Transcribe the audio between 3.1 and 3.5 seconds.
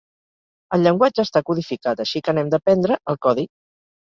el codi.